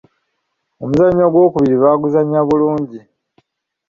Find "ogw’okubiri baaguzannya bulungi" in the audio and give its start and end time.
1.27-2.99